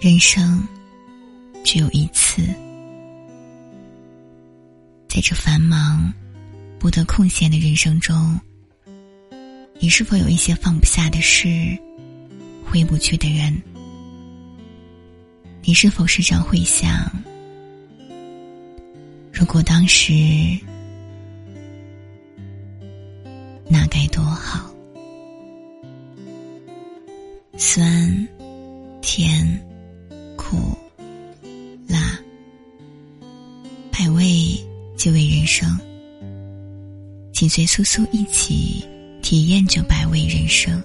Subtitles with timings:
[0.00, 0.64] 人生
[1.64, 2.40] 只有一次，
[5.08, 6.12] 在这繁忙、
[6.78, 8.38] 不得空闲的人生中，
[9.80, 11.76] 你是否有一些放不下的事、
[12.64, 13.60] 回不去的人？
[15.62, 17.10] 你是否时常会想，
[19.32, 20.12] 如果当时
[23.68, 24.72] 那该多好？
[27.56, 28.28] 酸、
[29.02, 29.60] 甜。
[30.48, 30.56] 苦、
[31.86, 32.18] 辣，
[33.92, 34.58] 百味
[34.96, 35.68] 即为人生。
[37.34, 38.82] 请随苏苏一起
[39.20, 40.82] 体验这百味人生。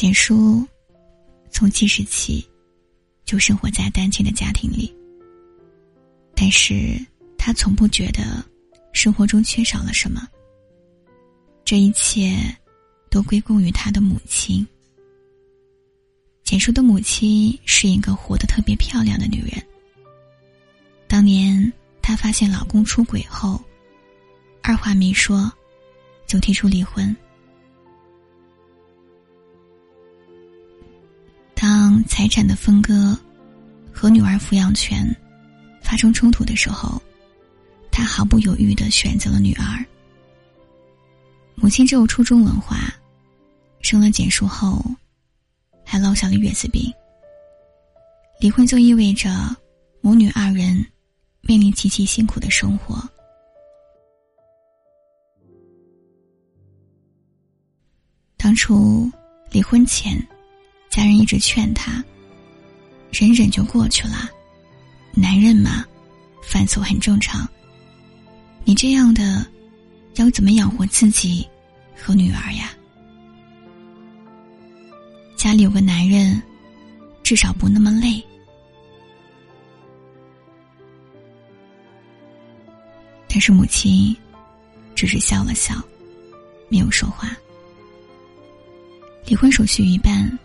[0.00, 0.64] 简书
[1.50, 2.48] 从记事起
[3.24, 4.94] 就生活在单亲的家庭里，
[6.36, 7.04] 但是
[7.36, 8.40] 他从不觉得
[8.92, 10.24] 生活中缺少了什么。
[11.64, 12.38] 这一切
[13.10, 14.64] 都归功于他的母亲。
[16.44, 19.60] 简书的母亲是一个活得特别漂亮的女人。
[21.08, 23.60] 当年她发现老公出轨后，
[24.62, 25.52] 二话没说，
[26.24, 27.16] 就提出离婚。
[31.88, 33.18] 当财产的分割
[33.90, 35.08] 和女儿抚养权
[35.80, 37.00] 发生冲突的时候，
[37.90, 39.82] 他毫不犹豫的选择了女儿。
[41.54, 42.92] 母亲只有初中文化，
[43.80, 44.84] 生了简书后，
[45.82, 46.92] 还落下了月子病。
[48.38, 49.30] 离婚就意味着
[50.02, 50.84] 母女二人
[51.40, 53.02] 面临极其辛苦的生活。
[58.36, 59.10] 当初
[59.50, 60.22] 离婚前。
[60.98, 62.04] 家人一直劝他，
[63.12, 64.28] 忍忍就过去了。
[65.12, 65.86] 男人嘛，
[66.42, 67.48] 犯错很正常。
[68.64, 69.46] 你这样的，
[70.16, 71.48] 要怎么养活自己
[71.96, 72.72] 和女儿呀？
[75.36, 76.42] 家里有个男人，
[77.22, 78.20] 至少不那么累。
[83.28, 84.16] 但是母亲
[84.96, 85.80] 只是笑了笑，
[86.68, 87.30] 没有说话。
[89.26, 90.36] 离婚手续一办。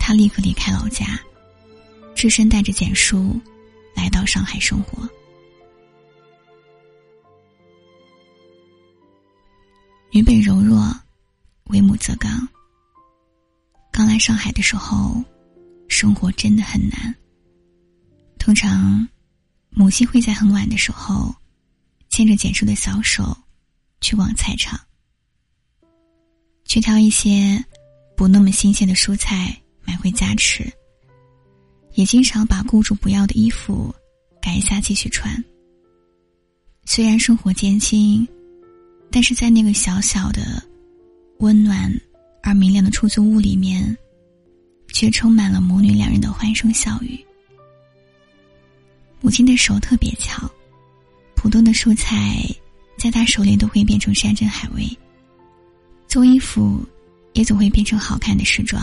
[0.00, 1.20] 他立刻离开老家，
[2.16, 3.38] 只身带着简书，
[3.94, 5.08] 来到上海生活。
[10.10, 10.92] 女本柔弱，
[11.66, 12.48] 为母则刚。
[13.92, 15.22] 刚来上海的时候，
[15.86, 17.14] 生活真的很难。
[18.38, 19.06] 通常，
[19.68, 21.32] 母亲会在很晚的时候，
[22.08, 23.36] 牵着简书的小手，
[24.00, 24.80] 去往菜场，
[26.64, 27.62] 去挑一些
[28.16, 29.59] 不那么新鲜的蔬菜。
[29.90, 30.64] 买回家吃，
[31.94, 33.92] 也经常把雇主不要的衣服
[34.40, 35.44] 改一下继续穿。
[36.84, 38.24] 虽然生活艰辛，
[39.10, 40.62] 但是在那个小小的、
[41.40, 41.92] 温暖
[42.40, 43.98] 而明亮的出租屋里面，
[44.92, 47.18] 却充满了母女两人的欢声笑语。
[49.20, 50.48] 母亲的手特别巧，
[51.34, 52.46] 普通的蔬菜
[52.96, 54.88] 在她手里都会变成山珍海味，
[56.06, 56.80] 做衣服
[57.32, 58.80] 也总会变成好看的时装。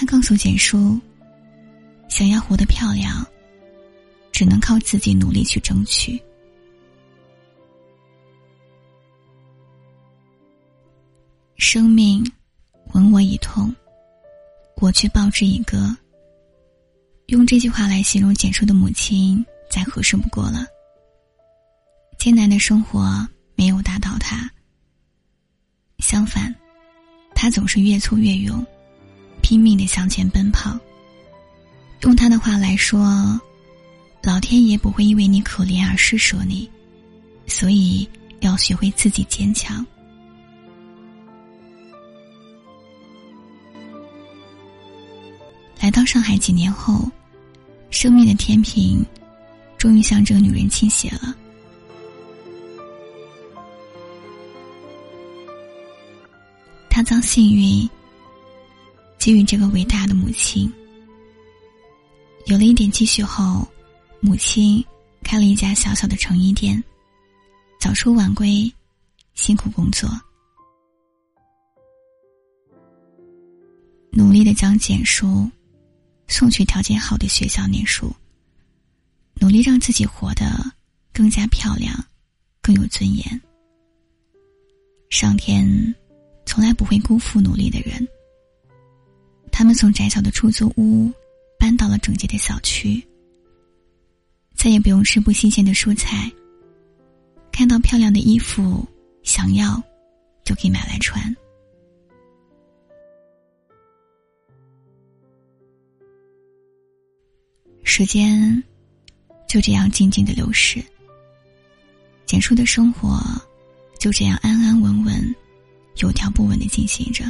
[0.00, 0.96] 他告诉简书
[2.08, 3.26] ：“想要活得漂亮，
[4.30, 6.22] 只能靠自己努力去争取。
[11.56, 12.24] 生命
[12.92, 13.74] 吻我一痛，
[14.76, 15.92] 我却报之以歌。”
[17.26, 20.64] 用这句话来形容简书的母亲，再合适不过了。
[22.20, 23.26] 艰难的生活
[23.56, 24.48] 没有打倒他，
[25.98, 26.54] 相反，
[27.34, 28.64] 他总是越挫越勇。
[29.48, 30.78] 拼命的向前奔跑。
[32.02, 33.40] 用他的话来说，
[34.22, 36.70] 老天爷不会因为你可怜而施舍你，
[37.46, 38.06] 所以
[38.40, 39.86] 要学会自己坚强。
[45.80, 47.10] 来到上海几年后，
[47.88, 49.02] 生命的天平
[49.78, 51.34] 终于向这个女人倾斜了。
[56.90, 57.88] 他将幸运。
[59.28, 60.72] 给予这个伟大的母亲，
[62.46, 63.68] 有了一点积蓄后，
[64.20, 64.82] 母亲
[65.22, 66.82] 开了一家小小的成衣店，
[67.78, 68.72] 早出晚归，
[69.34, 70.08] 辛苦工作，
[74.12, 75.46] 努力的将简书
[76.26, 78.10] 送去条件好的学校念书，
[79.34, 80.72] 努力让自己活得
[81.12, 82.02] 更加漂亮，
[82.62, 83.42] 更有尊严。
[85.10, 85.94] 上天
[86.46, 88.08] 从来不会辜负努力的人。
[89.58, 91.12] 他们从窄小的出租屋
[91.58, 93.04] 搬到了整洁的小区，
[94.54, 96.30] 再也不用吃不新鲜的蔬菜。
[97.50, 98.86] 看到漂亮的衣服，
[99.24, 99.82] 想要
[100.44, 101.20] 就可以买来穿。
[107.82, 108.62] 时间
[109.48, 110.80] 就这样静静的流逝，
[112.26, 113.20] 简述的生活
[113.98, 115.34] 就这样安安稳稳、
[115.96, 117.24] 有条不紊的进行着。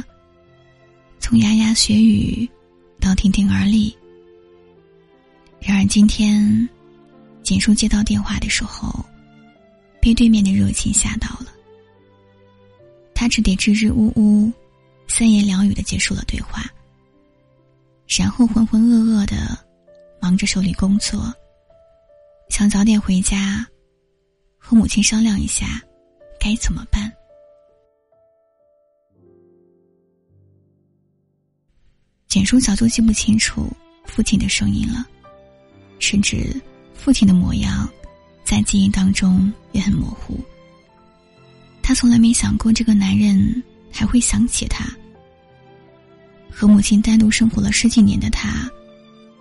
[1.29, 2.49] 从牙牙学语
[2.99, 3.95] 到亭亭而立，
[5.59, 6.67] 然而今天，
[7.43, 9.05] 简述接到电话的时候。
[10.01, 11.45] 被对面的热情吓到了，
[13.13, 14.51] 他只得支支吾吾、
[15.07, 16.65] 三言两语的结束了对话，
[18.07, 19.55] 然后浑浑噩噩的
[20.19, 21.31] 忙着手里工作，
[22.49, 23.63] 想早点回家
[24.57, 25.79] 和母亲商量一下
[26.39, 27.13] 该怎么办。
[32.29, 35.03] 简叔早就记不清楚父亲的声音了，
[35.97, 36.55] 甚至
[36.93, 37.89] 父亲的模样。
[38.43, 40.39] 在记忆当中也很模糊。
[41.83, 44.85] 他从来没想过这个男人还会想起他。
[46.49, 48.67] 和母亲单独生活了十几年的他，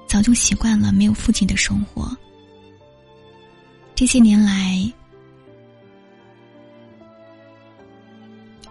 [0.07, 2.15] 早就习惯了没有父亲的生活。
[3.95, 4.91] 这些年来，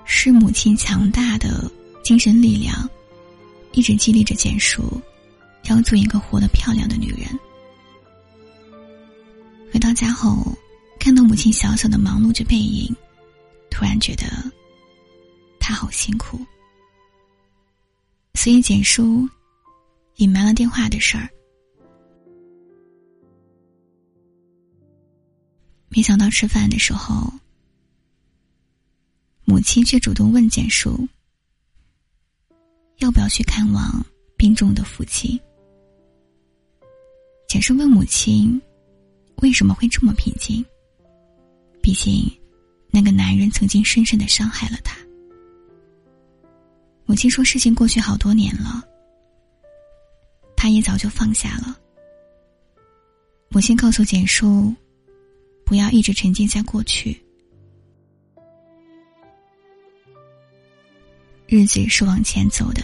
[0.05, 1.69] 是母亲强大的
[2.03, 2.87] 精神力量，
[3.77, 4.99] 一直激励着简叔，
[5.65, 7.29] 要做一个活得漂亮的女人。
[9.71, 10.51] 回到家后，
[10.99, 12.91] 看到母亲小小的忙碌着背影，
[13.69, 14.23] 突然觉得
[15.59, 16.43] 她好辛苦。
[18.33, 19.29] 所以简叔
[20.15, 21.29] 隐瞒了电话的事儿。
[25.89, 27.31] 没想到吃饭的时候，
[29.45, 31.07] 母亲却主动问简叔
[32.97, 34.05] 要不要去看望
[34.35, 35.39] 病重的父亲。
[37.47, 38.61] 简叔问母亲。
[39.43, 40.65] 为什么会这么平静？
[41.79, 42.27] 毕竟，
[42.89, 44.97] 那个男人曾经深深的伤害了他。
[47.05, 48.83] 母亲说：“事情过去好多年了，
[50.55, 51.77] 他也早就放下了。”
[53.49, 54.73] 母亲告诉简叔
[55.63, 57.23] ：“不要一直沉浸在过去，
[61.47, 62.81] 日子是往前走的，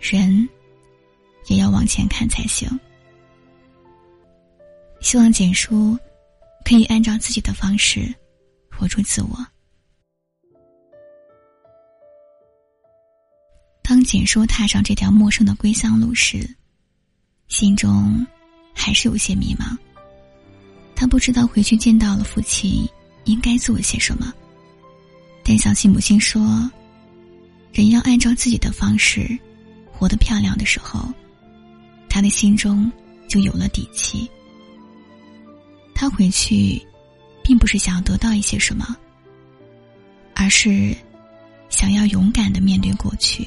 [0.00, 0.48] 人
[1.46, 2.68] 也要往前看才行。”
[5.00, 5.96] 希望简叔
[6.64, 8.12] 可以按照自己的方式
[8.70, 9.46] 活出自我。
[13.82, 16.48] 当简叔踏上这条陌生的归乡路时，
[17.46, 18.26] 心中
[18.74, 19.76] 还是有些迷茫。
[20.96, 22.88] 他不知道回去见到了父亲
[23.24, 24.32] 应该做些什么，
[25.44, 26.68] 但想起母亲说
[27.82, 29.38] ：“人要按照自己的方式
[29.92, 31.12] 活得漂亮的时候，
[32.08, 32.90] 他的心中
[33.28, 34.28] 就有了底气。”
[35.94, 36.80] 他回去，
[37.42, 38.96] 并不是想要得到一些什么，
[40.34, 40.96] 而是
[41.68, 43.46] 想要勇敢的面对过去。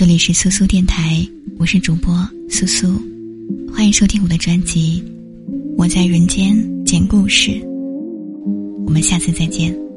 [0.00, 1.22] 这里是苏苏电台，
[1.58, 2.98] 我是主播苏苏，
[3.70, 5.04] 欢迎收听我的专辑
[5.76, 7.50] 《我在人间讲故事》，
[8.86, 9.89] 我们下次再见。